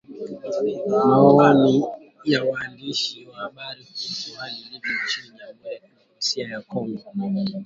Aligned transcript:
Maoni 0.87 1.85
ya 2.25 2.43
waandishi 2.43 3.25
wa 3.25 3.35
habari 3.35 3.83
kuhusu 3.83 4.33
hali 4.37 4.55
ilivyo 4.59 4.91
nchini 5.05 5.37
Jamhuri 5.37 5.73
ya 5.73 5.79
kidemokrasia 5.81 6.47
ya 6.47 6.61
Kongo 6.61 7.01